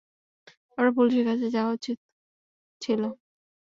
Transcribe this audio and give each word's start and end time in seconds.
আমার 0.71 0.89
পুলিশের 0.95 1.25
কাছে 1.29 1.47
যাওয়া 1.55 1.71
উচিত 1.71 1.97
ছিল। 2.81 3.01